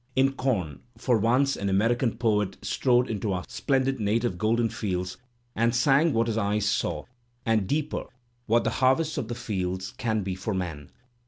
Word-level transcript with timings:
/ 0.11 0.15
In 0.15 0.31
"Com*' 0.33 0.79
for 0.97 1.19
once 1.19 1.55
an 1.55 1.69
American 1.69 2.17
poet 2.17 2.57
strode 2.63 3.07
into 3.07 3.31
our 3.33 3.43
splen 3.47 3.83
did 3.83 3.99
native 3.99 4.35
golden 4.39 4.67
fields 4.69 5.17
and 5.55 5.75
sang 5.75 6.11
what 6.11 6.25
his 6.25 6.39
eyes 6.39 6.65
saw, 6.65 7.05
and 7.45 7.67
deeper, 7.67 8.05
what 8.47 8.63
the 8.63 8.71
harvests 8.81 9.19
of 9.19 9.27
the 9.27 9.35
fields 9.35 9.93
can 9.99 10.23
be 10.23 10.33
for 10.33 10.55
man. 10.55 10.89